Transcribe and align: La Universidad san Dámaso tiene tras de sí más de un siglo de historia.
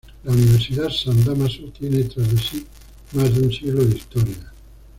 La 0.23 0.31
Universidad 0.31 0.89
san 0.89 1.23
Dámaso 1.23 1.71
tiene 1.77 2.03
tras 2.05 2.27
de 2.33 2.39
sí 2.41 2.65
más 3.13 3.31
de 3.35 3.41
un 3.41 3.51
siglo 3.53 3.85
de 3.85 3.95
historia. 3.95 4.51